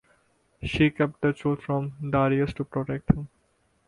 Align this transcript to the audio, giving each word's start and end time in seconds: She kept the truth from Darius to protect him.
She 0.63 0.89
kept 0.89 1.21
the 1.21 1.31
truth 1.31 1.61
from 1.61 1.93
Darius 2.09 2.55
to 2.55 2.63
protect 2.63 3.11
him. 3.11 3.27